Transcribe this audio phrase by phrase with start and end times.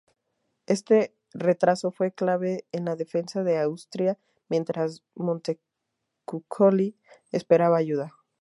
[0.65, 4.17] Este retraso fue clave en la defensa de Austria,
[4.49, 6.97] mientras Montecuccoli
[7.31, 8.11] esperaba ayuda.